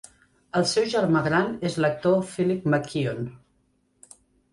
[0.59, 3.29] El seu germà gran és l'actor Philip McKeon.